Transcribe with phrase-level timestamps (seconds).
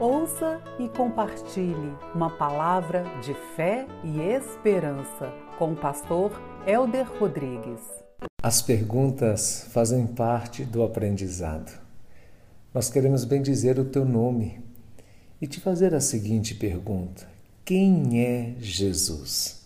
[0.00, 6.32] Ouça e compartilhe uma palavra de fé e esperança com o pastor
[6.66, 7.80] Elder Rodrigues.
[8.42, 11.80] As perguntas fazem parte do aprendizado.
[12.74, 14.60] Nós queremos bem dizer o teu nome
[15.40, 17.28] e te fazer a seguinte pergunta:
[17.64, 19.62] Quem é Jesus?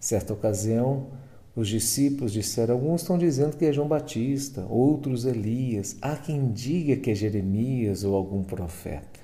[0.00, 1.08] Certa ocasião,
[1.54, 6.96] os discípulos disseram: alguns estão dizendo que é João Batista, outros Elias, há quem diga
[6.96, 9.15] que é Jeremias ou algum profeta.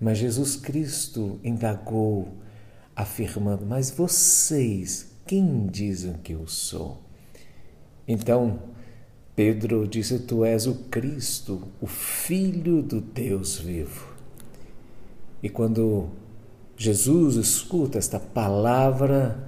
[0.00, 2.28] Mas Jesus Cristo indagou,
[2.96, 7.02] afirmando: Mas vocês, quem dizem que eu sou?
[8.08, 8.60] Então,
[9.36, 14.08] Pedro disse: Tu és o Cristo, o Filho do Deus vivo.
[15.42, 16.08] E quando
[16.76, 19.46] Jesus escuta esta palavra,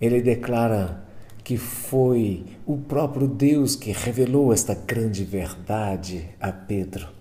[0.00, 1.06] ele declara:
[1.46, 7.15] que foi o próprio Deus que revelou esta grande verdade a Pedro.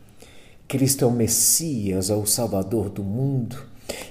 [0.68, 3.58] Cristo é o Messias, é o Salvador do mundo.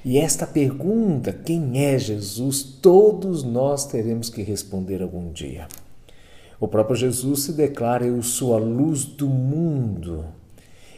[0.04, 5.66] E esta pergunta, quem é Jesus, todos nós teremos que responder algum dia.
[6.60, 10.24] O próprio Jesus se declara: Eu sou a luz do mundo,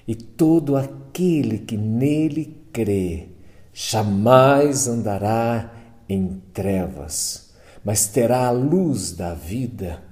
[0.07, 3.29] e todo aquele que nele crê
[3.73, 5.73] jamais andará
[6.09, 7.47] em trevas
[7.87, 10.03] mas terá a luz da vida.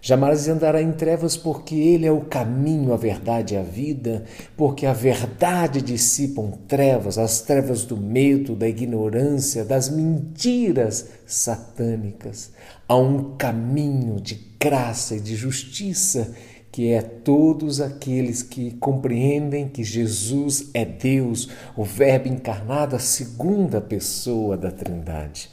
[0.00, 4.24] Jamais andará em trevas, porque Ele é o caminho, a verdade e a vida,
[4.56, 12.52] porque a verdade dissipam trevas, as trevas do medo, da ignorância, das mentiras satânicas.
[12.86, 16.32] Há um caminho de graça e de justiça
[16.70, 23.80] que é todos aqueles que compreendem que Jesus é Deus, o Verbo encarnado, a segunda
[23.80, 25.50] pessoa da Trindade.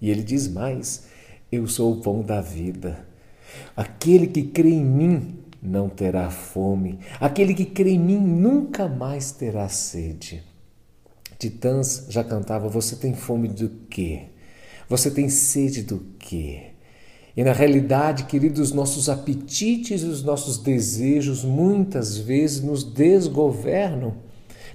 [0.00, 1.04] E ele diz mais:
[1.50, 3.06] Eu sou o pão da vida.
[3.76, 6.98] Aquele que crê em mim não terá fome.
[7.20, 10.42] Aquele que crê em mim nunca mais terá sede.
[11.38, 14.26] Titãs já cantava: Você tem fome do quê?
[14.88, 16.72] Você tem sede do quê?
[17.36, 24.27] E na realidade, queridos, nossos apetites e os nossos desejos muitas vezes nos desgovernam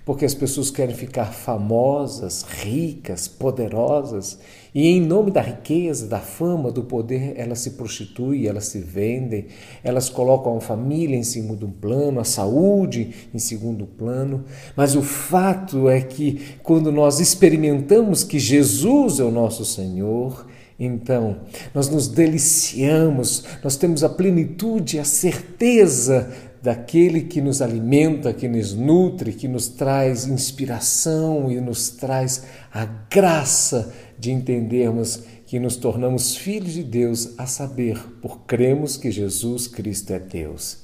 [0.05, 4.37] porque as pessoas querem ficar famosas, ricas, poderosas,
[4.75, 9.45] e em nome da riqueza, da fama, do poder, elas se prostituem, elas se vendem,
[9.83, 14.43] elas colocam a família em segundo plano, a saúde em segundo plano.
[14.75, 20.47] Mas o fato é que quando nós experimentamos que Jesus é o nosso Senhor,
[20.79, 21.37] então,
[21.73, 28.73] nós nos deliciamos, nós temos a plenitude, a certeza daquele que nos alimenta, que nos
[28.73, 36.37] nutre, que nos traz inspiração e nos traz a graça de entendermos que nos tornamos
[36.37, 40.81] filhos de Deus, a saber, por cremos que Jesus Cristo é Deus.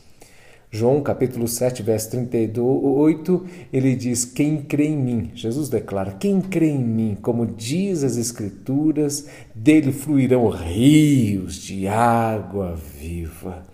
[0.70, 6.72] João capítulo 7, verso 38, ele diz: Quem crê em mim, Jesus declara: Quem crê
[6.72, 13.66] em mim, como diz as Escrituras, dele fluirão rios de água viva.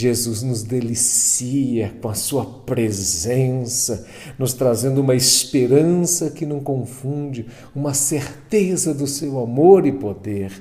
[0.00, 4.06] Jesus nos delicia com a Sua presença,
[4.38, 10.52] nos trazendo uma esperança que não confunde, uma certeza do Seu amor e poder.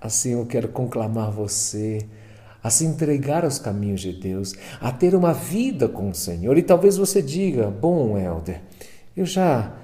[0.00, 2.00] Assim eu quero conclamar você
[2.62, 6.58] a se entregar aos caminhos de Deus, a ter uma vida com o Senhor.
[6.58, 8.62] E talvez você diga: Bom, Helder,
[9.16, 9.76] eu já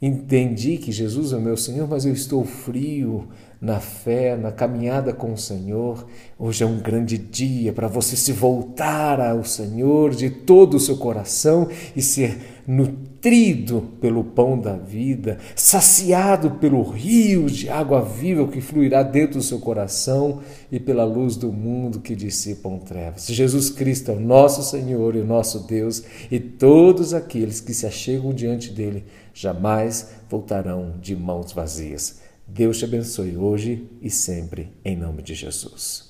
[0.00, 3.26] Entendi que Jesus é o meu Senhor, mas eu estou frio
[3.60, 6.06] na fé, na caminhada com o Senhor.
[6.38, 10.96] Hoje é um grande dia para você se voltar ao Senhor de todo o seu
[10.96, 18.60] coração e ser nutrido pelo pão da vida, saciado pelo rio de água viva que
[18.60, 23.26] fluirá dentro do seu coração e pela luz do mundo que dissipam trevas.
[23.26, 27.86] Jesus Cristo é o nosso Senhor e o nosso Deus, e todos aqueles que se
[27.86, 32.20] achegam diante dele jamais voltarão de mãos vazias.
[32.46, 36.07] Deus te abençoe hoje e sempre, em nome de Jesus.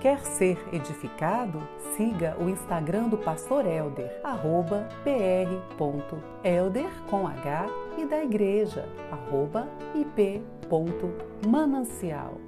[0.00, 1.60] Quer ser edificado?
[1.96, 12.38] Siga o Instagram do Pastor Elder, arroba pr.elder com H e da igreja, arroba ip.manancial.